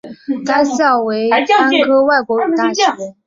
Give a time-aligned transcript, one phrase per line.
[0.47, 2.81] 该校为单科外国语大学。